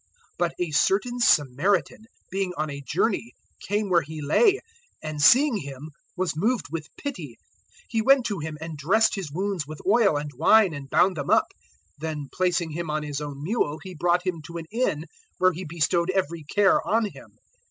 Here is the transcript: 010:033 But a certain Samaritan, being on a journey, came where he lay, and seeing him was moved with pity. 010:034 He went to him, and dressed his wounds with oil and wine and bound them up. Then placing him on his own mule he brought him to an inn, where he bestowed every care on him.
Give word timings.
010:033 0.39 0.39
But 0.39 0.53
a 0.57 0.71
certain 0.71 1.19
Samaritan, 1.19 2.05
being 2.31 2.53
on 2.57 2.71
a 2.71 2.81
journey, 2.81 3.33
came 3.67 3.87
where 3.87 4.01
he 4.01 4.19
lay, 4.19 4.59
and 5.03 5.21
seeing 5.21 5.57
him 5.57 5.91
was 6.17 6.35
moved 6.35 6.65
with 6.71 6.87
pity. 6.97 7.37
010:034 7.83 7.83
He 7.89 8.01
went 8.01 8.25
to 8.25 8.39
him, 8.39 8.57
and 8.59 8.75
dressed 8.77 9.13
his 9.13 9.31
wounds 9.31 9.67
with 9.67 9.79
oil 9.85 10.17
and 10.17 10.31
wine 10.35 10.73
and 10.73 10.89
bound 10.89 11.15
them 11.17 11.29
up. 11.29 11.49
Then 11.99 12.29
placing 12.33 12.71
him 12.71 12.89
on 12.89 13.03
his 13.03 13.21
own 13.21 13.43
mule 13.43 13.77
he 13.83 13.93
brought 13.93 14.25
him 14.25 14.41
to 14.47 14.57
an 14.57 14.65
inn, 14.71 15.05
where 15.37 15.53
he 15.53 15.65
bestowed 15.65 16.09
every 16.09 16.45
care 16.45 16.81
on 16.87 17.05
him. 17.11 17.37